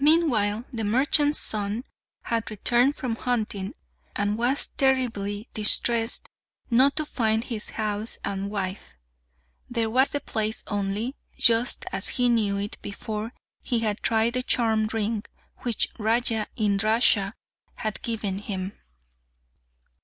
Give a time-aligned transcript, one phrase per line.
[0.00, 1.84] Meanwhile the merchant's son
[2.22, 3.74] had returned from hunting
[4.16, 6.28] and was terribly distressed
[6.68, 8.88] not to find his house and wife.
[9.70, 13.32] There was the place only, just as he knew it before
[13.62, 15.22] he had tried the charmed ring
[15.58, 17.32] which Raja Indrasha
[17.76, 18.72] had given him.